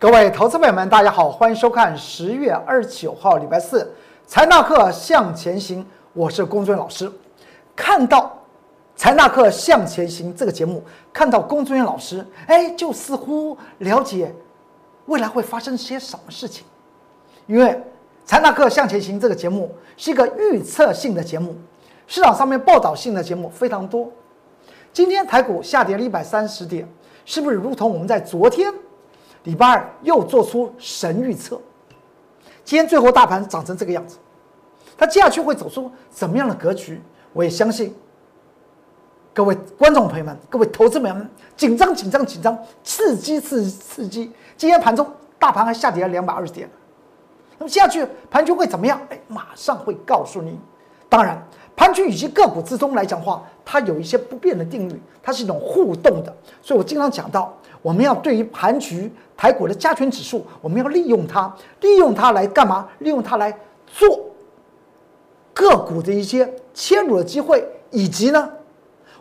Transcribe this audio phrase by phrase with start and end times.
[0.00, 3.92] 各位投资朋友们，大家好，欢迎收看十月二十九号礼拜四
[4.26, 7.12] 财纳课向前行，我是龚尊老师。
[7.76, 8.34] 看到
[8.96, 14.34] 财纳课向前行这个节目，看到龚尊老师，哎，就似乎了解
[15.04, 16.64] 未来会发生些什么事情。
[17.46, 17.78] 因为
[18.24, 21.54] 财纳克向前行这个节目是一个预测性的节目，
[22.06, 24.10] 市场上面报道性的节目非常多。
[24.94, 26.88] 今天台股下跌了一百三十点，
[27.26, 28.72] 是不是如同我们在昨天？
[29.44, 31.58] 礼拜二又做出神预测，
[32.62, 34.18] 今天最后大盘涨成这个样子，
[34.98, 37.00] 它接下去会走出怎么样的格局？
[37.32, 37.94] 我也相信
[39.32, 44.30] 各位观众朋友们、各位投资们，紧张、紧张、紧张，刺激、刺激、刺激！
[44.58, 46.68] 今天盘中大盘还下跌了两百二十点，
[47.56, 49.00] 那么接下去盘局会怎么样？
[49.08, 50.60] 哎，马上会告诉你。
[51.08, 51.42] 当然，
[51.74, 57.56] 盘局以及个股之中来讲话，它有一些不变的定律，它是一种互动的，所以我经常讲到。
[57.82, 62.86] 我们要对于盘局台股的加权指数，我们要利用它，利用它来干嘛？
[62.98, 64.26] 利用它来做
[65.54, 68.50] 个股的一些切入的机会，以及呢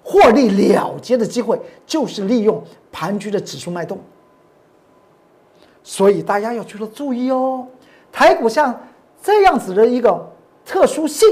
[0.03, 3.97] 获利了结的机会，就是利用盘局的指数脉动。
[5.81, 7.65] 所以大家要去了注意哦，
[8.11, 8.77] 台股像
[9.23, 10.29] 这样子的一个
[10.65, 11.27] 特殊性，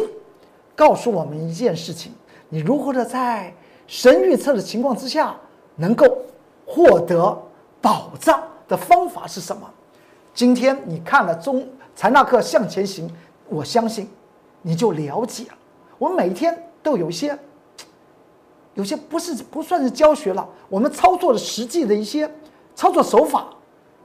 [0.75, 2.14] 告诉我们一件事情：
[2.48, 3.53] 你如何的在
[3.86, 5.36] 神预测的情况之下，
[5.75, 6.05] 能够。
[6.78, 7.36] 获得
[7.81, 9.67] 保障的方法是什么？
[10.36, 13.11] 今天你看了中财纳课向前行，
[13.50, 14.08] 我相信
[14.61, 15.58] 你就了解了。
[15.98, 17.36] 我们每天都有一些，
[18.75, 22.31] 有些不是不算是教学了，我们操作的实际的一些
[22.75, 23.48] 操作手法，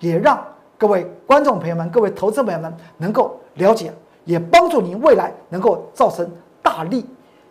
[0.01, 0.43] 也让
[0.79, 3.93] 各位观众朋友们、各位投资朋友们能够了解，
[4.25, 6.27] 也帮助您未来能够造成
[6.63, 7.05] 大利。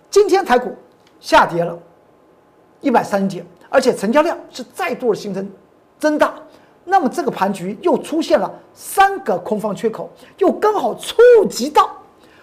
[0.09, 0.75] 今天台股
[1.19, 1.77] 下跌了
[2.79, 3.45] 一百三十点。
[3.73, 5.49] 而且成交量是再度的形成
[5.97, 6.35] 增大，
[6.83, 10.09] 那么这个盘局又出现了三个空方缺口，
[10.39, 11.15] 又刚好触
[11.49, 11.89] 及到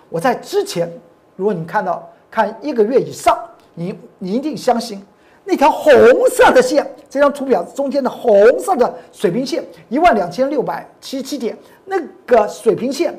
[0.08, 0.90] 我在之前，
[1.36, 3.38] 如果你看到看一个月以上，
[3.74, 5.04] 你你一定相信
[5.44, 5.92] 那条红
[6.30, 13.14] 色的线，这张图表中间的红色的水平线一万两千六百七十七点，那个水平线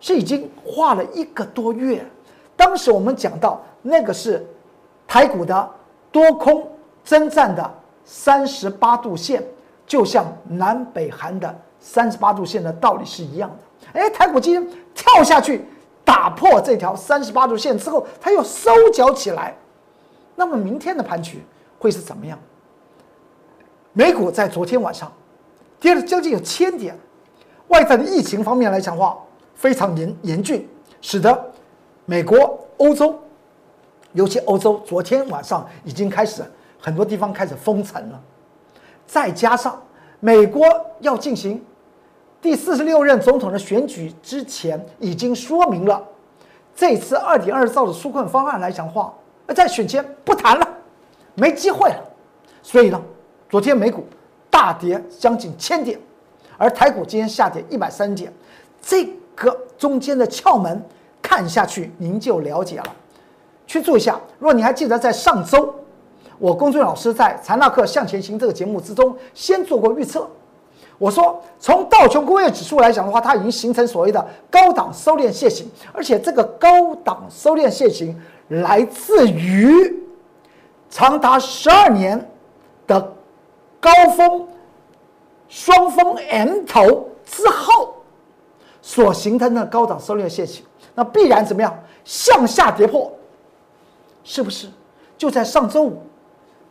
[0.00, 2.04] 是已经画了一个多月，
[2.56, 4.44] 当时我们讲到那个是
[5.06, 5.70] 台股的。
[6.14, 6.64] 多空
[7.02, 9.42] 征战的三十八度线，
[9.84, 14.00] 就像南北韩的三十八度线的道理是一样的。
[14.00, 14.64] 哎，台股今天
[14.94, 15.66] 跳下去，
[16.04, 19.56] 打破这条三十八度线之后，它又收脚起来。
[20.36, 21.42] 那么明天的盘局
[21.80, 22.38] 会是怎么样？
[23.92, 25.12] 美股在昨天晚上
[25.80, 26.96] 跌了将近有千点，
[27.66, 29.18] 外在的疫情方面来讲话
[29.56, 30.68] 非常严严峻，
[31.00, 31.52] 使得
[32.04, 33.18] 美国、欧洲。
[34.14, 36.42] 尤其欧洲昨天晚上已经开始
[36.80, 38.20] 很多地方开始封城了，
[39.06, 39.80] 再加上
[40.20, 40.64] 美国
[41.00, 41.62] 要进行
[42.40, 46.02] 第四十六任总统的选举之前，已经说明了
[46.74, 49.12] 这次二点二兆的纾困方案来讲话，
[49.54, 50.68] 在选前不谈了，
[51.34, 52.00] 没机会了。
[52.62, 53.00] 所以呢，
[53.48, 54.06] 昨天美股
[54.48, 55.98] 大跌将近千点，
[56.56, 58.32] 而台股今天下跌一百三点，
[58.80, 60.80] 这个中间的窍门
[61.20, 62.96] 看下去您就了解了。
[63.66, 65.74] 去注意一下，如果你还记得在上周，
[66.38, 70.28] 我龚俊老师在《财纳课向前行》这个节目之中，先做过预测。
[70.96, 79.92] 我说，从道琼工业指数来讲的话，它已经形成所谓的高档收敛楔形，而且这个高档收敛楔形来自于
[80.88, 82.30] 长达十二年
[82.86, 83.12] 的
[83.80, 84.46] 高峰
[85.48, 87.94] 双峰 M 头之后
[88.80, 90.64] 所形成的高档收敛楔形，
[90.94, 93.10] 那必然怎么样向下跌破？
[94.24, 94.66] 是不是
[95.16, 95.90] 就在上周五《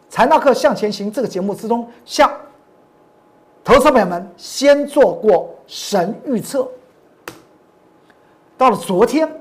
[0.10, 2.30] 财纳克向前行》这个节目之中，向
[3.64, 6.68] 投资朋友们先做过神预测？
[8.58, 9.32] 到了昨天，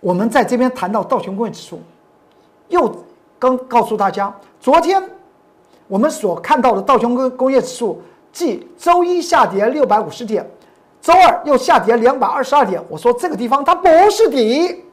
[0.00, 1.80] 我们在这边谈到道琼工业指数，
[2.68, 3.04] 又
[3.38, 5.02] 刚告诉大家，昨天
[5.88, 8.00] 我们所看到的道琼工工业指数，
[8.32, 10.48] 即周一下跌六百五十点，
[11.00, 12.82] 周二又下跌两百二十二点。
[12.88, 14.84] 我说这个地方它不是底。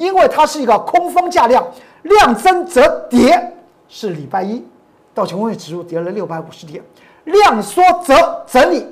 [0.00, 1.62] 因为它是一个空方价量，
[2.04, 3.54] 量增则跌，
[3.86, 4.64] 是礼拜一，
[5.12, 6.82] 道琼工业指数跌了六百五十点，
[7.24, 8.90] 量缩则整理，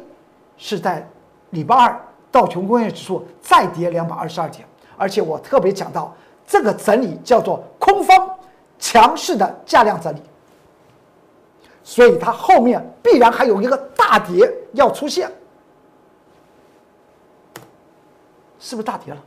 [0.58, 1.08] 是在
[1.48, 1.98] 礼拜二，
[2.30, 4.68] 道琼工业指数再跌两百二十二点，
[4.98, 6.14] 而且我特别讲到，
[6.46, 8.28] 这个整理叫做空方
[8.78, 10.20] 强势的价量整理，
[11.82, 15.32] 所以它后面必然还有一个大跌要出现，
[18.58, 19.20] 是不是大跌了？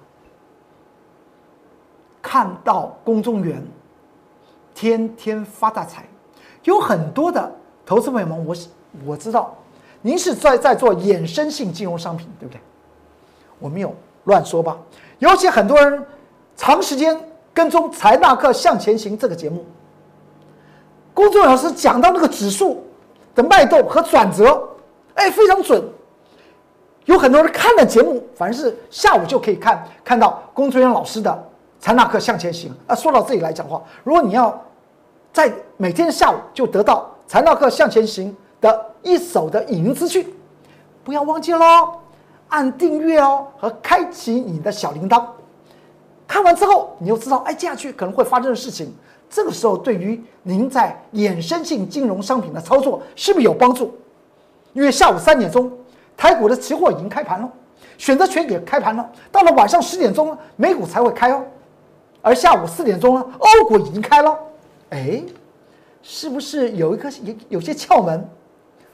[2.32, 3.62] 看到公众员
[4.74, 6.06] 天天发大财，
[6.64, 7.52] 有很多的
[7.86, 8.56] 投资朋友们，我
[9.06, 9.54] 我知道
[10.02, 12.62] 您是在在做衍生性金融商品，对不对？
[13.60, 13.94] 我没有
[14.24, 14.78] 乱说吧？
[15.20, 16.02] 尤其很多人
[16.56, 17.22] 长时间
[17.54, 19.66] 跟踪《财纳克向前行》这个节目，
[21.14, 22.82] 公众老师讲到那个指数
[23.36, 24.70] 的脉动和转折，
[25.16, 25.84] 哎，非常准。
[27.04, 31.30] 有很多人看了节目，反正是下午就可以看看到龚俊元老师的
[31.82, 32.96] 《财纳克向前行》啊。
[32.96, 34.58] 说到这里来讲话，如果你要
[35.34, 38.32] 在每天下午就得到《财纳克向前行》
[38.62, 40.26] 的一手的影音资讯，
[41.04, 42.00] 不要忘记喽，
[42.50, 45.26] 按订阅哦和开启你的小铃铛。
[46.28, 48.96] 看完之后，你就知道哎，接下去可能会发生的事情。
[49.30, 53.94] 这个时候，对于您在衍生性金融商品的操作是不是有帮助？
[54.74, 55.72] 因为下午三点钟。
[56.18, 57.50] 台股的期货已经开盘了，
[57.98, 59.10] 选择权也开盘了。
[59.32, 61.44] 到了晚上十点钟，美股才会开哦。
[62.22, 64.38] 而下午四点钟呢，欧股已经开了。
[64.90, 65.24] 哎，
[66.02, 68.28] 是不是有一颗有有些窍门？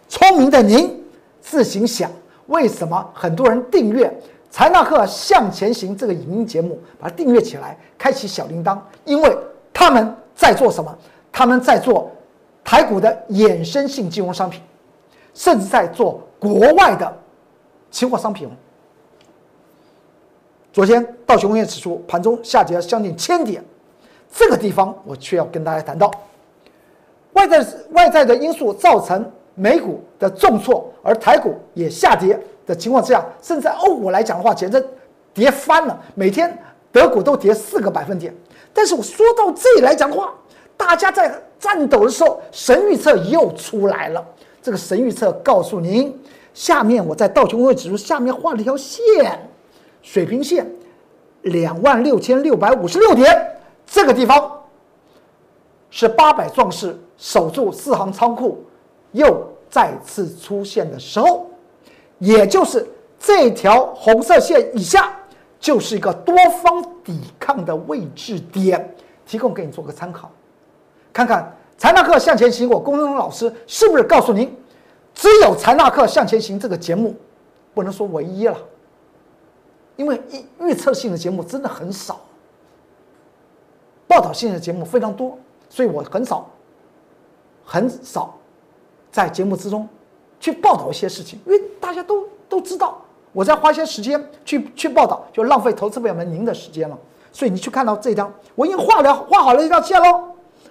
[0.08, 1.04] 聪明的您
[1.42, 2.10] 自行想，
[2.48, 4.08] 为什么很多人订阅
[4.50, 8.80] 《财纳克向前行》这个影音节目，把它订阅起来，开启小铃铛？
[9.06, 9.38] 因为
[9.74, 10.98] 他们在做什么？
[11.32, 12.12] 他们在做
[12.64, 14.62] 台股的衍生性金融商品，
[15.34, 16.22] 甚至在做。
[16.40, 17.18] 国外的
[17.90, 18.48] 期货商品，
[20.78, 23.66] 昨天道琼工业指数盘中下跌将近千点，
[24.32, 26.12] 这个地方我却要跟大家谈到，
[27.34, 34.88] 外在外在的因素造成美股的重挫，而台股也下跌的情况之下，甚至欧股来讲的话，简直
[35.34, 36.56] 跌翻了，每天
[36.92, 38.32] 德股都跌四个百分点。
[38.72, 40.32] 但是我说到这里来讲的话，
[40.78, 44.24] 大家在战斗的时候，神预测又出来了。
[44.62, 46.16] 这个神预测告诉您，
[46.54, 49.50] 下面我在道琼工业指数下面画了一条线，
[50.08, 50.66] 水平线，
[51.42, 54.50] 两万六千六百五十六点，这个地方
[55.90, 58.64] 是八百壮士守住四行仓库
[59.12, 61.50] 又再次出现的时候，
[62.20, 62.88] 也就是
[63.20, 65.14] 这条红色线以下
[65.60, 66.34] 就是一个多
[66.64, 68.96] 方抵抗的位置点，
[69.26, 70.32] 提供给你做个参考，
[71.12, 71.54] 看看。
[71.78, 74.52] 财纳克向前行，我龚忠老师是不是告诉您，
[75.14, 77.14] 只有财纳克向前行这个节目，
[77.74, 78.58] 不能说唯一了，
[79.98, 80.22] 因为
[80.60, 82.22] 预预测性的节目真的很少，
[84.08, 85.38] 报道性的节目非常多，
[85.70, 86.50] 所以我很少，
[87.66, 88.34] 很少
[89.12, 89.88] 在节目之中
[90.40, 93.04] 去报道一些事情，因为大家都都知道，
[93.34, 96.98] 我在花些时间去去报道，就浪费投资朋友们您的时间了，
[97.32, 100.24] 所以你去看到这张，我已经画了画好了一条线喽。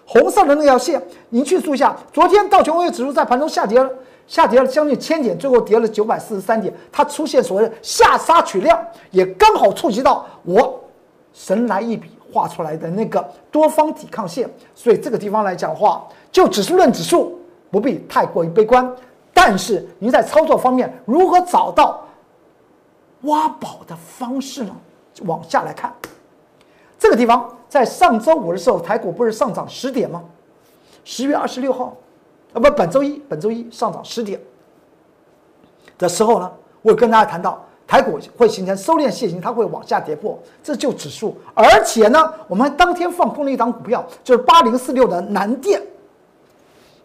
[0.09, 1.97] 红色的那条线，您去注意一下。
[2.13, 3.91] 昨天道琼工业指数在盘中下跌了，
[4.27, 6.73] 下跌了将近千点，最后跌了九百四十三点。
[6.91, 10.83] 它出现所谓的下杀取量，也刚好触及到我
[11.33, 14.51] 神来一笔画出来的那个多方抵抗线。
[14.75, 17.39] 所以这个地方来讲话，就指数论指数，
[17.71, 18.91] 不必太过于悲观。
[19.33, 22.03] 但是您在操作方面，如何找到
[23.23, 24.75] 挖宝的方式呢？
[25.25, 25.95] 往下来看，
[26.99, 27.53] 这个地方。
[27.69, 30.23] 在上周五的时候，台股不是上涨十点吗？
[31.05, 31.95] 十月二十六号，
[32.57, 34.41] 啊不，本周一，本周一上涨十点
[35.99, 36.51] 的时候呢，
[36.81, 41.37] 我跟大家谈到台股会形成收敛楔形，它会往下跌破，这就指数。
[41.53, 45.83] 而且呢，我们当天放空了一档股票，就是八零四六的南电，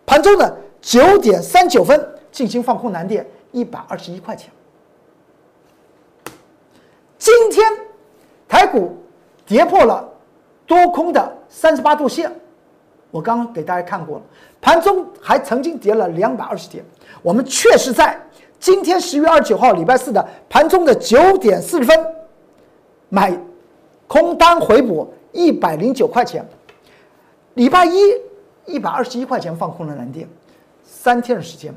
[0.06, 4.50] 盘中的九点三九分进行放空南电一百二十一块钱。
[7.18, 7.70] 今天
[8.48, 8.96] 台股
[9.46, 10.08] 跌破了。
[10.68, 12.32] 多空的三十八度线，
[13.10, 14.24] 我刚刚给大家看过了。
[14.62, 16.86] 盘中还曾经跌了两百二十点。
[17.22, 18.20] 我们确实在
[18.60, 21.98] 今天十月二十九号礼拜四的盘中的九点四十分
[23.10, 23.38] 买
[24.08, 26.48] 空单回补一百零九块钱。
[27.56, 27.98] 礼拜一
[28.66, 30.28] 一百二十一块钱放空了蓝电，
[30.84, 31.74] 三天的时间。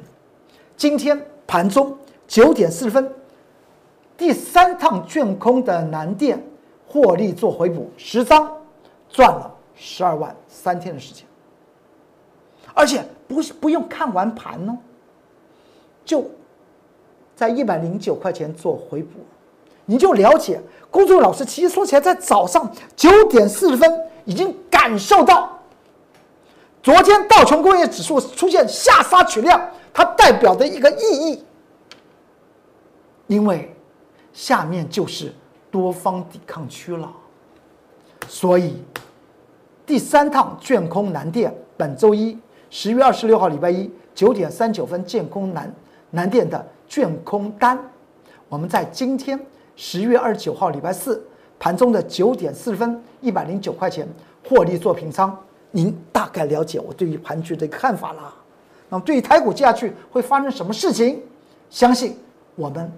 [0.76, 1.96] 今天盘中
[2.28, 3.12] 九点四十分，
[4.16, 6.40] 第三趟卷空的南电
[6.86, 8.50] 获利做回补十张。
[9.10, 11.24] 赚了十二万三天的时间，
[12.74, 14.76] 而且不不用看完盘呢，
[16.04, 16.28] 就
[17.34, 19.20] 在一百零九块钱做回补，
[19.86, 23.90] 你就了解公众老师其实说起来，在早上九点四十分
[24.24, 25.58] 已经感受到，
[26.82, 31.44] 昨天道琼工业指数出现下杀取量，它代表的一个意义，
[33.28, 33.74] 因为
[34.32, 35.32] 下面就是
[35.70, 37.10] 多方抵抗区了，
[38.28, 38.82] 所以。
[39.86, 42.38] 第三趟卷空难电，本周一
[42.70, 45.72] 十月二十六号礼拜一九点三九分建空南
[46.10, 47.78] 南电的卷空单，
[48.48, 49.38] 我们在今天
[49.76, 51.24] 十月二十九号礼拜四
[51.58, 54.06] 盘中的九点四十分一百零九块钱
[54.48, 55.36] 获利做平仓，
[55.70, 58.34] 您大概了解我对于盘局的看法了。
[58.88, 61.22] 那么对于台股接下去会发生什么事情，
[61.70, 62.16] 相信
[62.54, 62.92] 我们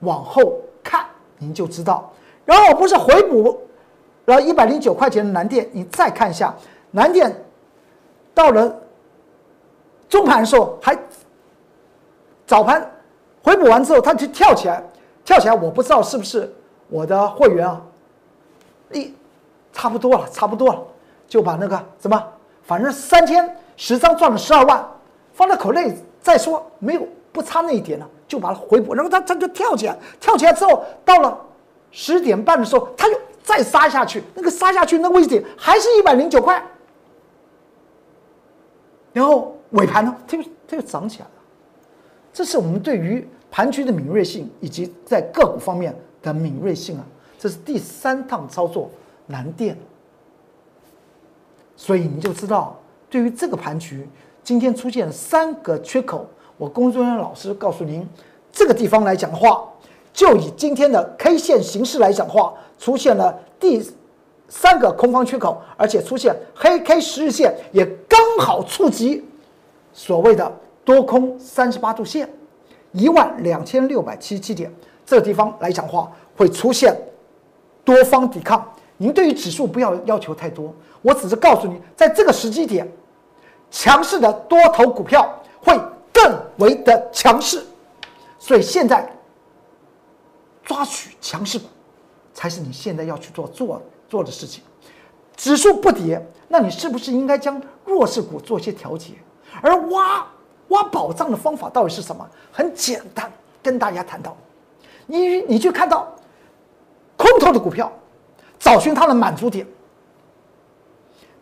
[0.00, 1.04] 往后看
[1.38, 2.10] 您就知道。
[2.44, 3.58] 然后不是回补，
[4.24, 6.54] 然后一百零九块钱的南电，你再看一下
[6.90, 7.34] 南电
[8.34, 8.74] 到了
[10.08, 10.98] 中盘的时候还
[12.46, 12.90] 早盘
[13.42, 14.82] 回补完之后，它就跳起来，
[15.24, 16.52] 跳起来，我不知道是不是
[16.88, 17.80] 我的会员啊，
[18.92, 19.14] 一
[19.72, 20.82] 差不多了，差不多了，
[21.28, 22.22] 就把那个什么，
[22.62, 24.86] 反正三天十张赚了十二万，
[25.32, 31.38] 放在口内再说，没有不差那一点了，就把它回补，然后它它就跳起来，跳起来之后到了。
[31.96, 36.60] 十点半的时候，它就再杀下去，那个杀下去那个位置还是一百零九块，
[39.14, 41.30] 然后尾盘呢，它又它又涨起来了。
[42.34, 47.06] 这是我们对于盘区的敏锐性以及在个股方面的敏锐性啊，
[47.38, 48.90] 这是第三趟操作
[49.26, 49.74] 难电，
[51.76, 52.78] 所以你就知道，
[53.08, 54.06] 对于这个盘局，
[54.42, 56.26] 今天出现三个缺口，
[56.58, 58.06] 我工作人员老师告诉您，
[58.52, 59.66] 这个地方来讲的话。
[60.12, 63.84] 就以今天的 K 线形式来讲的话，出现了第
[64.48, 69.24] 三个空方缺口，而且出现黑 K 十日线也刚好触及
[69.92, 70.52] 所谓的
[70.84, 72.28] 多空三十八度线，
[72.92, 74.72] 一万两千六百七十七点
[75.04, 76.96] 这个地方来讲话会出现
[77.84, 78.64] 多方抵抗。
[78.96, 80.72] 您对于指数不要要求太多，
[81.02, 82.90] 我只是告诉你，在这个时机点，
[83.70, 85.78] 强势的多头股票会
[86.12, 87.64] 更为的强势，
[88.38, 89.10] 所以现在。
[90.66, 91.66] 抓取强势股，
[92.32, 94.62] 才是你现在要去做做的做的事情。
[95.36, 99.14] 指数不跌，那你是不是应该将弱势股做一些调节？
[99.60, 100.24] 而挖
[100.68, 102.24] 挖宝藏的方法到底是什么？
[102.52, 103.28] 很简单，
[103.60, 104.36] 跟大家谈到，
[105.06, 106.14] 你你去看到
[107.16, 107.90] 空头的股票，
[108.60, 109.66] 找寻它的满足点。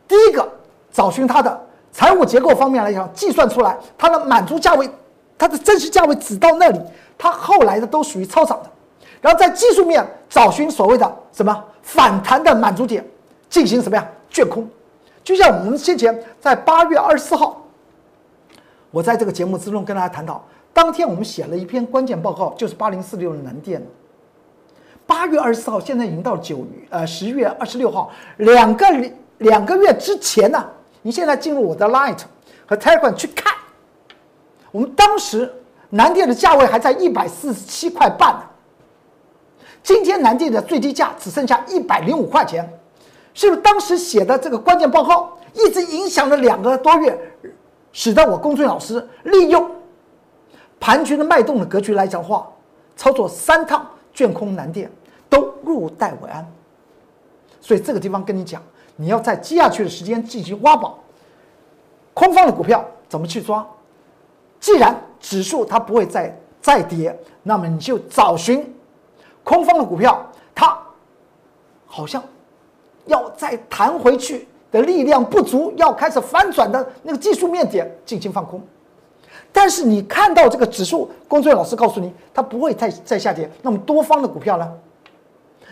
[0.09, 0.50] 第一个，
[0.91, 4.88] 找寻它的财务结构方面来讲，计算出来它的满足价位，
[5.37, 6.81] 它的真实价位只到那里，
[7.19, 8.71] 它后来的都属于超涨的。
[9.23, 13.02] 然后在技术面找寻所谓的什么反弹的满足点，
[13.49, 14.69] 进行什么呀卷空？
[15.23, 17.64] 就像我们先前在八月二十四号，
[18.91, 23.81] 我在这个节目之中跟大家谈到，当天我们写了一篇关键报告，就是八零四六的南电。
[25.07, 28.87] 八月二十四号，现在已经到九月呃十月二十六号，两个
[29.38, 30.64] 两个月之前呢，
[31.02, 32.19] 你现在进入我的 Light
[32.67, 33.55] 和 Telegram 去看，
[34.73, 35.49] 我们当时
[35.91, 38.43] 南电的价位还在一百四十七块半呢。
[39.83, 42.69] 今天南电的最低价只剩下一百零五块钱，
[43.35, 47.19] 是不是当时写的这个关键报告一直影响了两个多月，
[47.93, 49.71] 使得我公孙老师利用
[50.79, 52.49] 盘局的脉动的格局来讲话，
[52.97, 53.85] 操作三趟
[54.15, 54.91] 卷空南电
[55.29, 56.47] 都入袋为安。
[57.61, 58.62] 所以这个地方跟你讲，
[58.97, 60.99] 你要在接下去的时间进行挖宝，
[62.15, 63.67] 空方的股票怎么去抓？
[64.61, 68.65] 既然指数它不会再再跌，那么你就找寻。
[69.45, 70.79] 空方的股票，它
[71.87, 72.23] 好像
[73.07, 78.61] 要再弹回去的力量不足，要开始反转的那个技术面点进行放空。
[79.51, 83.51] 但是你看到这个指数，工作人员老师告诉你，它不会再再下跌。
[83.61, 84.73] 那么多方的股票呢？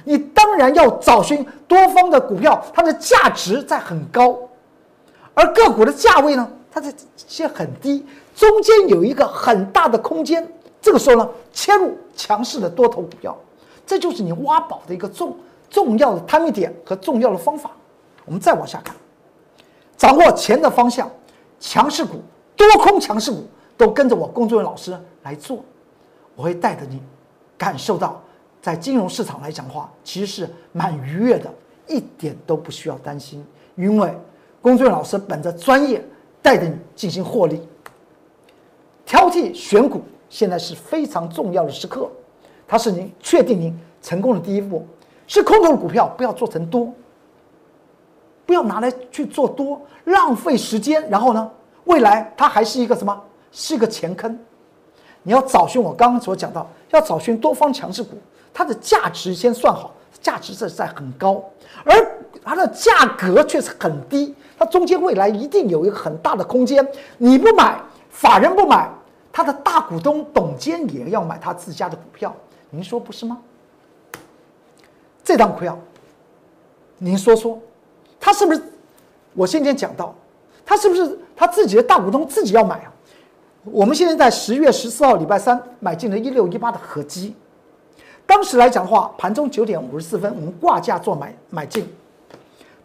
[0.04, 4.38] 你当然要找寻多方的股票，它的价值在很高，
[5.34, 10.46] 而个股的价位呢，它在些很低，中间有一个很大的空间。
[10.82, 13.36] 这个时候呢，切入强势的多头股票。
[13.90, 15.36] 这就是你挖宝的一个重
[15.68, 17.72] 重要的摊位点和重要的方法。
[18.24, 18.94] 我们再往下看，
[19.96, 21.10] 掌握钱的方向，
[21.58, 22.22] 强势股、
[22.54, 23.44] 多空强势股
[23.76, 25.64] 都跟着我工作人员老师来做，
[26.36, 27.02] 我会带着你
[27.58, 28.22] 感受到，
[28.62, 31.52] 在金融市场来讲话，其实是蛮愉悦的，
[31.88, 33.44] 一点都不需要担心，
[33.74, 34.16] 因为
[34.62, 36.00] 工作人员老师本着专业
[36.40, 37.60] 带着你进行获利。
[39.04, 42.08] 挑剔选股现在是非常重要的时刻。
[42.70, 44.86] 它是您确定您成功的第一步，
[45.26, 46.88] 是空头的股票不要做成多，
[48.46, 51.04] 不要拿来去做多，浪费时间。
[51.10, 51.50] 然后呢，
[51.82, 53.20] 未来它还是一个什么？
[53.50, 54.38] 是一个前坑。
[55.24, 58.16] 你要找寻我刚刚所讲到，要找寻多方强势股，
[58.54, 61.42] 它的价值先算好，价值是在很高，
[61.84, 61.92] 而
[62.44, 66.86] 它的价格却是很低，它中间未来一定有一个很大的空间。
[67.18, 68.88] 你不买，法人不买，
[69.32, 72.32] 他的大股东董监也要买他自家的股票。
[72.70, 73.38] 您说不是吗？
[75.22, 75.76] 这张亏啊，
[76.98, 77.58] 您说说，
[78.18, 78.62] 他是不是？
[79.34, 80.14] 我先前讲到，
[80.64, 82.92] 他是不是他自己的大股东自己要买啊？
[83.64, 87.34] 我们现在在十月十四号礼拜三买进了一六一八的合基，
[88.26, 91.86] 当时来讲的话，盘中九点五十四分，我们挂价做买买进。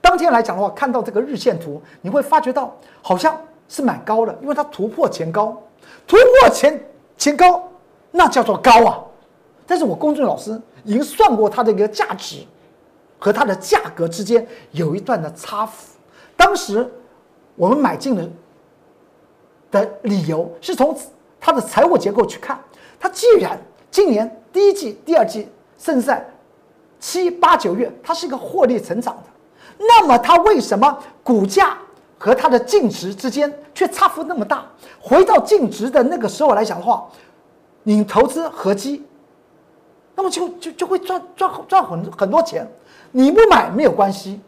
[0.02, 3.40] 当天来讲的话，看到这个日线图，你会发觉到好像
[3.70, 5.60] 是蛮高的，因为它突破前高，
[6.06, 6.80] 突破前
[7.18, 7.64] 前高，
[8.12, 9.00] 那叫做高啊。
[9.68, 12.46] 但是我公众老师已经算过它的一个价值
[13.18, 15.96] 和它的价格之间有一段的差幅。
[16.38, 16.88] 当时
[17.56, 18.30] 我们买进的
[19.72, 20.96] 的理由是从
[21.40, 22.60] 它的财务结构去看，
[23.00, 26.24] 它既然今年第一季、第二季，甚至在
[27.00, 29.24] 七八九月，它是一个获利成长的，
[29.80, 31.78] 那么它为什么股价
[32.20, 34.66] 和它的净值之间却差幅那么大？
[35.02, 37.10] 回到净值的那个时候来讲的话，
[37.84, 39.04] 你投资合基。
[40.16, 42.66] 那么就就就会赚赚赚很很多钱，
[43.12, 44.40] 你不买没有关系，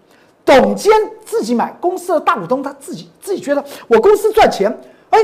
[0.46, 0.92] 董监
[1.26, 4.76] 自己买，公司的大股东他自己自己觉得我公司赚钱，
[5.10, 5.20] 哎，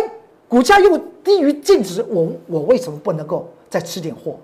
[0.49, 4.37] 股价又低于净值，我我为什么不能够再吃点货？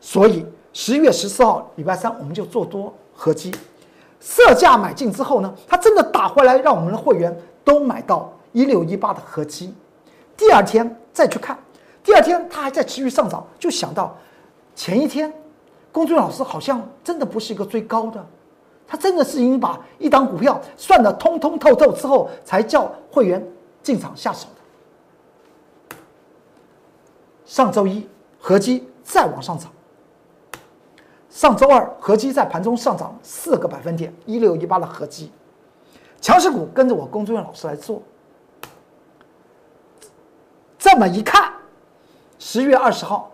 [0.00, 3.52] 所以十月十四号礼拜三我们就做多合基，
[4.20, 9.74] 色价买进之后呢，它真的打回来，让我们的会员都买到一六一八的合基，
[10.38, 11.58] 第二天再去看，
[12.02, 14.16] 第二天它还在持续上涨，就想到。
[14.78, 15.30] 前一天，
[15.90, 18.24] 公孙老师好像真的不是一个最高的，
[18.86, 23.44] 他真的是已经把一档股票算得通通透透之后，才叫会员
[23.82, 24.46] 进场下手
[25.90, 25.96] 的。
[27.44, 28.06] 上周一
[28.38, 29.68] 合基再往上涨，
[31.28, 35.32] 上周二合基在盘中上涨四个百分点，一六一八的合基，
[36.20, 38.00] 强势股跟着我公孙老师来做。
[40.78, 41.52] 这么一看，
[42.38, 43.28] 十月二十号。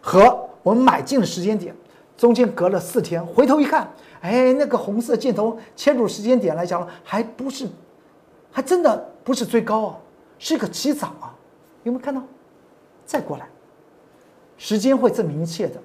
[0.00, 1.74] 和我们买进的时间点
[2.16, 3.90] 中间隔了四天，回头一看，
[4.20, 7.68] 哎，那个红色箭头切入时间点来讲，还不是，
[8.50, 9.98] 还真的不是最高啊，
[10.38, 11.34] 是个起涨啊，
[11.84, 12.22] 有没有看到？
[13.06, 13.46] 再过来，
[14.58, 15.80] 时间会证明一切的。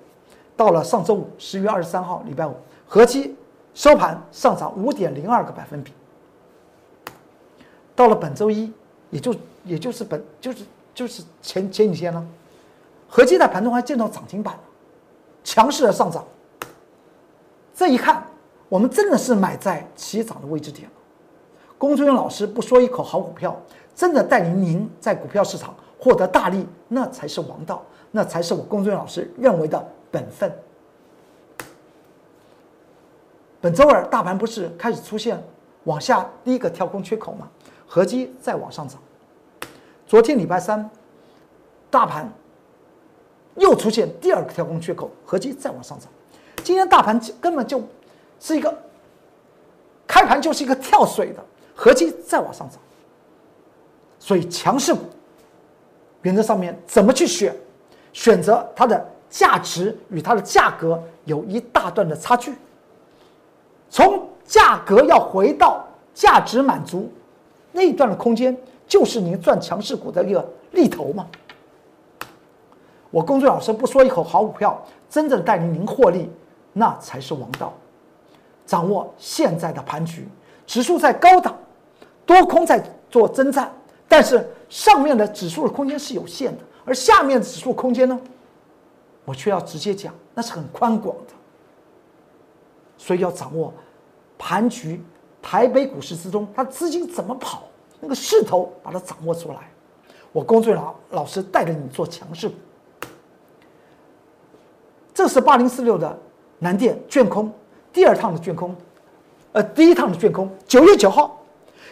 [0.57, 2.53] 到了上周五，十月二十三号，礼拜五，
[2.85, 3.35] 合期
[3.73, 5.91] 收盘上涨五点零二个百分比。
[7.95, 8.71] 到了本周一，
[9.09, 10.63] 也就也就是本就是
[10.93, 12.25] 就是前前几天了。
[13.15, 14.59] 合基在盘中还见到涨停板
[15.41, 16.21] 强势的上涨。
[17.73, 18.21] 这一看，
[18.67, 20.93] 我们真的是买在起涨的位置点了。
[21.77, 23.57] 龚春元老师不说一口好股票，
[23.95, 30.53] 真的带领您在股票市场获得大利，那才是王道，那才是我龚春元老师认为的本分。
[33.61, 35.41] 本周二大盘不是开始出现
[35.85, 37.47] 往下第一个跳空缺口吗？
[37.87, 38.99] 合基再往上涨。
[40.05, 40.89] 昨天礼拜三，
[41.89, 42.29] 大盘。
[43.55, 46.09] 又出现第二个跳空缺口，合计再往上涨。
[46.63, 47.81] 今天大盘根本就
[48.39, 48.75] 是一个
[50.07, 51.43] 开盘就是一个跳水的，
[51.75, 52.79] 合计再往上涨。
[54.19, 55.01] 所以强势股
[56.23, 57.55] 原则上面怎么去选？
[58.13, 62.53] 选择它的价值与它的价格有一大段的差距。
[63.89, 67.11] 从价格要回到价值满足
[67.71, 71.27] 那一段的空间，就是您赚强势股的一个利头嘛。
[73.15, 76.29] 我公孙老师不说一口好股票，真正带领您获利，
[76.73, 77.71] 那才是王道。
[78.65, 80.27] 掌握现在的盘局，
[80.67, 81.57] 指数在高档，
[82.25, 83.71] 多空在做征战，
[84.05, 88.19] 但是上面的指数的空间是有限的，而下面的指数空间呢，
[89.23, 91.33] 我却要直接讲，那是很宽广的。
[92.97, 93.73] 所以要掌握
[94.37, 95.01] 盘局，
[95.41, 97.63] 台北股市之中，它资金怎么跑，
[98.01, 99.59] 那个势头把它掌握出来。
[100.33, 102.55] 我公孙老老师带着你做强势股。
[105.15, 106.15] 这是八零四六的
[106.59, 107.49] 南电卷空，
[107.93, 108.75] 第二趟的卷空，
[109.53, 111.41] 呃，第一趟的卷空，九月九号，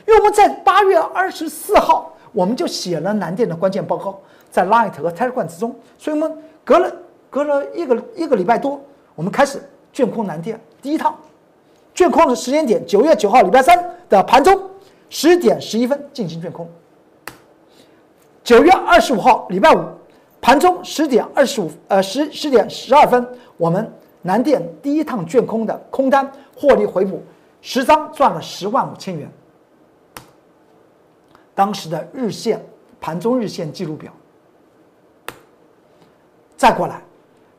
[0.06, 4.20] 因为我们在八月二十四号我们就写了南电的关键报告，
[4.52, 6.94] 在 Light 和 Telegram 之中，所以我们隔了
[7.30, 8.78] 隔了一个一个礼拜多，
[9.16, 9.58] 我们开始
[9.94, 11.18] 卷空南电第一趟，
[11.96, 14.70] 卷空的时间点九月九号礼拜三的盘中
[15.10, 16.70] 十点十一分进行卷空，
[18.44, 19.80] 九月二十五号礼拜五。
[20.44, 23.26] 盘中十点二十五，呃十十点十二分，
[23.56, 23.90] 我们
[24.22, 27.24] 南电第一趟卷空的空单获利回补，
[27.62, 29.32] 十张赚了十万五千元。
[31.56, 32.62] 当时的日线
[33.00, 34.12] 盘中日线记录表，
[36.58, 37.02] 再过来，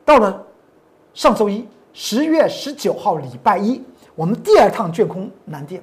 [0.05, 0.45] 到了
[1.15, 3.81] 上周一十月十九号礼拜一，
[4.13, 5.81] 我们第二趟卷空南电，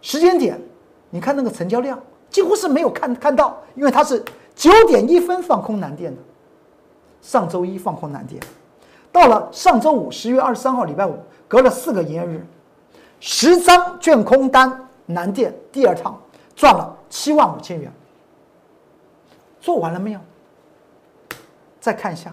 [0.00, 0.60] 时间点，
[1.10, 1.96] 你看那个成交量
[2.28, 4.20] 几乎是没有看看到，因为它是。
[4.54, 6.20] 九点一分放空南电的，
[7.20, 8.40] 上周一放空南电，
[9.10, 12.46] 到了上周五十月二十三号礼拜五，隔了四个营业日，
[13.20, 16.20] 十张卷空单南电第二趟
[16.54, 17.92] 赚了七万五千元，
[19.60, 20.20] 做完了没有？
[21.80, 22.32] 再看一下，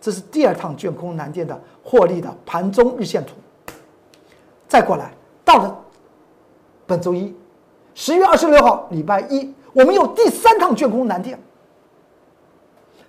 [0.00, 3.34] 这是第二趟卷空南电的获利的盘中日线图。
[4.66, 5.12] 再过来，
[5.44, 5.78] 到了
[6.86, 7.34] 本周一，
[7.94, 11.38] 十月二十六号礼拜一，我们有第三趟卷空南电。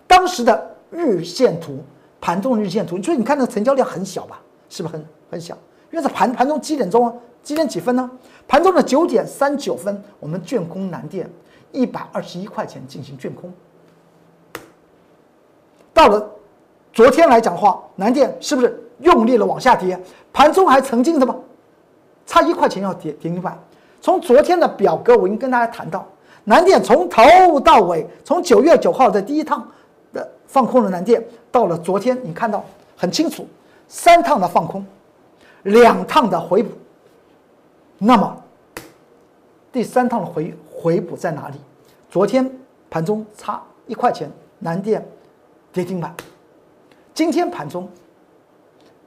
[0.08, 1.80] 当时的日线图，
[2.20, 4.42] 盘中日线图，所以你看那成交量很小吧？
[4.70, 5.56] 是不是很很小？
[5.92, 7.14] 因为在盘盘中几点钟啊？
[7.44, 8.10] 几点几分呢？
[8.48, 11.30] 盘中的九点三九分，我们卷空南电
[11.72, 13.52] 一百二十一块钱进行卷空。
[15.94, 16.30] 到了
[16.94, 20.00] 昨天来讲话，南电是不是用力的往下跌？
[20.32, 21.36] 盘中还曾经什么？
[22.26, 23.58] 差一块钱要跌跌停板。
[24.00, 26.08] 从昨天的表格，我已经跟大家谈到，
[26.44, 29.66] 南电从头到尾，从九月九号的第一趟
[30.12, 32.64] 的放空的南电，到了昨天，你看到
[32.98, 33.48] 很清楚，
[33.88, 34.86] 三趟的放空，
[35.64, 36.72] 两趟的回补。
[37.98, 38.36] 那么
[39.72, 41.56] 第三趟的回回补在哪里？
[42.10, 42.50] 昨天
[42.90, 45.06] 盘中差一块钱，南电
[45.72, 46.14] 跌停板。
[47.14, 47.88] 今天盘中。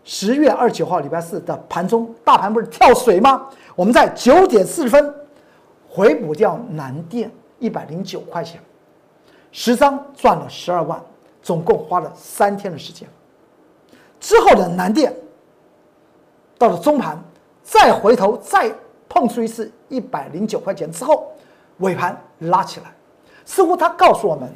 [0.07, 3.49] 十月二十九号，礼拜四的盘中，大盘不是跳水吗？
[3.75, 5.15] 我们在九点四十分
[5.95, 7.31] 回补掉南电
[7.61, 8.61] 一百零九块钱，
[9.53, 11.01] 十张赚了十二万，
[11.41, 13.09] 总共花了三天的时间。
[14.19, 15.15] 之后的南电
[16.59, 17.17] 到了中盘，
[17.63, 18.75] 再回头再
[19.09, 21.31] 碰出一次一百零九块钱之后，
[21.79, 22.93] 尾盘拉起来，
[23.45, 24.53] 似乎他告诉我们：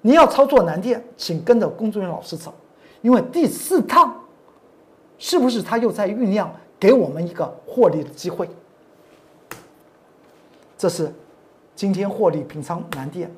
[0.00, 2.54] 你要操作南电，请跟着工作人员老师走。
[3.00, 4.14] 因为第四趟，
[5.18, 8.48] 是不是他又在酝酿给我们一个获利的机会？
[10.82, 11.14] 这是
[11.76, 13.30] 今天获利平仓南电，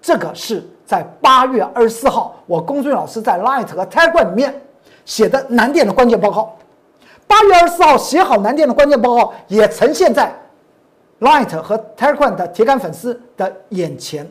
[0.00, 4.58] 这个是在八月二十四号，我龚俊老师在 Light 和 Telegram 里面
[5.04, 6.56] 写的南电的关键报告。
[7.26, 10.34] 八月二十四号写好南电的关键报告，也呈现在
[11.20, 14.26] Light 和 Telegram 的铁杆粉丝的眼前，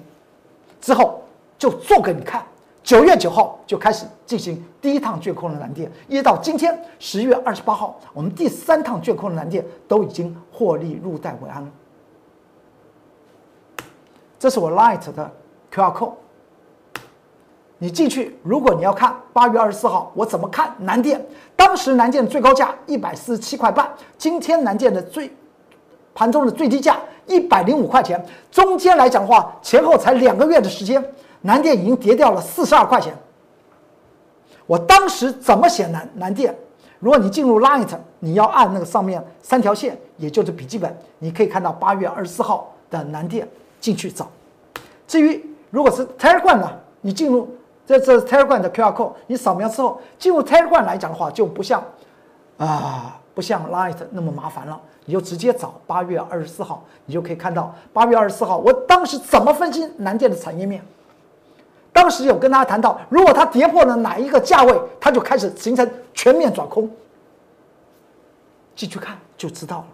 [0.81, 1.21] 之后
[1.59, 2.43] 就做给你看。
[2.81, 11.69] 九月九号就开始进行第一趟卷空的难点，一直到今天十月二十八号，我们第三趟卷空的难点都已经获利入袋为安了。
[14.41, 15.31] 这是我 Light 的
[15.71, 16.13] QR code，
[17.77, 21.23] 你进去，如果你要看八月二十四号我怎么看南电，
[21.55, 25.31] 当时南电最高价一百四十七块半，今天南电的最
[26.15, 31.05] 盘中的最低价一百零五块钱，中间来讲的话，前后才两个月的时间。
[31.41, 33.15] 南电已经跌掉了四十二块钱。
[34.65, 36.57] 我当时怎么写南南电？
[36.97, 43.47] 如果你进入 Light，你要按那个上面三条线，也就是笔记本，你可以看到八月二十四号的南电
[43.81, 44.29] 进去找。
[45.05, 47.53] 至于如果是 Telegram 呢，你进入
[47.85, 51.83] 这这 Telegram 的 QR code，你扫描之后进入 Telegram 来讲的话，就不像
[52.57, 60.81] 啊不像 Light 那么麻烦了，你就直接找八月二十四号，你就可以看到八月二十四号我当时怎么分析南电的产业面。
[61.93, 66.89] 当时有跟大家谈到，如果它跌破了哪一个价位，它就开始形成全面转空。
[68.73, 69.85] 进去看就知道了。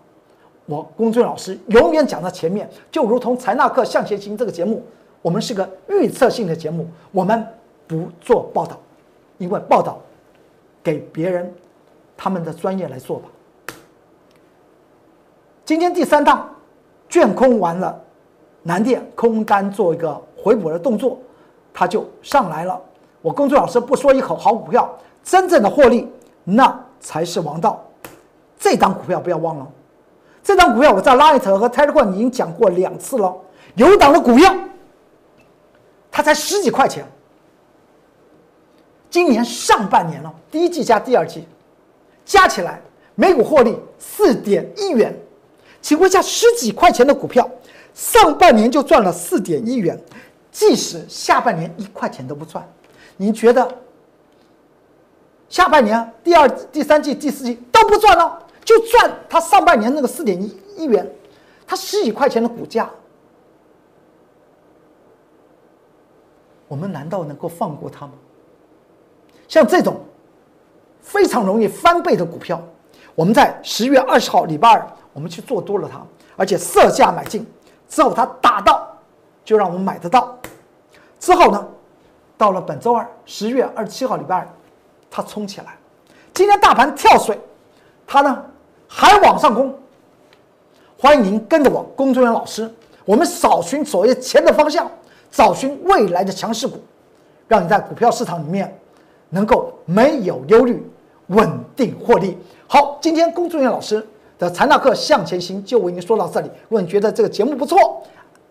[0.67, 4.83] 我龚俊老师永远讲在前面，就如同财纳克向前行这个节目，
[5.21, 7.43] 我们是个预测性的节目，我们
[7.87, 8.77] 不做报道，
[9.39, 9.97] 因为报道
[10.83, 11.51] 给别人
[12.15, 13.29] 他们的专业来做吧。
[15.65, 16.49] 今天第三档
[17.09, 17.99] 卷空完了，
[18.61, 21.17] 南电空单做一个回补的动作。
[21.73, 22.81] 它就上来了。
[23.21, 26.11] 我工作老师不说一口好股票，真正的获利
[26.43, 27.85] 那才是王道。
[28.57, 29.67] 这档股票不要忘了，
[30.47, 33.35] 这张股票我在 Light 和 Telegram 已经讲过两次了。
[33.75, 34.55] 有档的股票，
[36.09, 37.05] 它才十几块钱。
[39.09, 41.45] 今年上半年了，第一季加第二季
[42.23, 42.81] 加起来
[43.15, 45.13] 每股获利四点一元。
[45.81, 47.45] 请问一下，十几块钱的股票，
[47.93, 50.01] 上半年就赚了四点一元。
[50.49, 52.65] 即使下半年一块钱都不赚，
[53.17, 53.69] 您觉得
[55.49, 61.09] 下半年第二、第三季、第四季都不赚了，就赚它上半年那个四点一亿元，
[61.65, 62.89] 它十几块钱的股价，
[66.67, 68.11] 我们难道能够放过它吗？
[69.47, 70.01] 像这种
[70.99, 72.61] 非常容易翻倍的股票，
[73.15, 77.47] 我们在十月二十号礼拜二，我们去做多了它，而且色价买进
[77.87, 78.85] 之后，它打到。
[79.45, 80.37] 就让我们买得到，
[81.21, 81.67] 之后呢，
[82.37, 84.49] 到了本周二十月二十七号礼拜二，
[85.09, 85.77] 它冲起来，
[86.33, 87.39] 今天大盘跳水，
[88.05, 88.45] 它呢
[88.87, 89.73] 还往上攻。
[90.99, 92.69] 欢迎您跟着我工作人员老师，
[93.05, 94.89] 我们找寻所谓钱的方向，
[95.29, 96.77] 找寻未来的强势股，
[97.47, 98.75] 让你在股票市场里面
[99.29, 100.83] 能够没有忧虑，
[101.27, 102.37] 稳定获利。
[102.67, 104.05] 好，今天工作人员老师
[104.39, 106.47] 的财纳课向前行就为您说到这里。
[106.67, 108.03] 如果你觉得这个节目不错，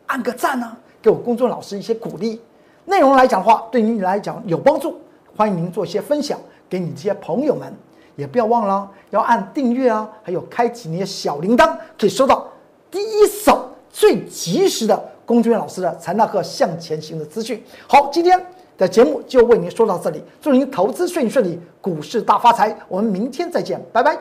[0.07, 0.77] 按个赞呢。
[1.03, 2.41] 给我公众老师一些鼓励，
[2.85, 5.01] 内容来讲的话，对您来讲有帮助，
[5.37, 6.37] 欢迎您做一些分享
[6.69, 7.73] 给你这些朋友们，
[8.17, 12.49] 也不要忘了要按订阅啊，还有开启你的小铃铛，可以收到
[12.91, 17.63] 第一手、最及时的龚俊老师的财纳课向前行的资讯。
[17.87, 18.45] 好，今天
[18.77, 22.77] 的节目就为您说到这里，祝您投资顺顺利，股市大发财。
[22.89, 24.13] 我们明天再见，拜拜。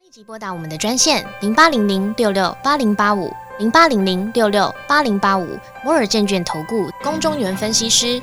[0.00, 5.46] 立即拨打我们的专线零八零零六六八零八五零八零零六六八零八五
[5.84, 8.22] 摩尔证券投顾龚中原分析师。